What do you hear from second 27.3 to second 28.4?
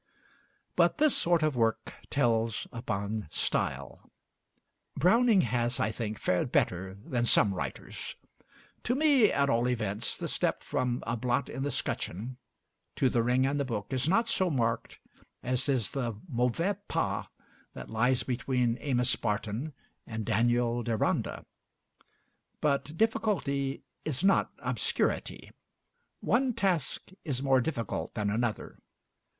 more difficult than